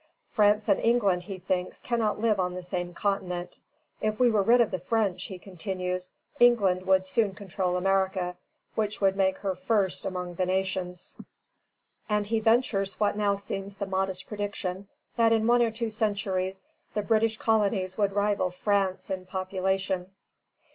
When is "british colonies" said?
17.03-17.95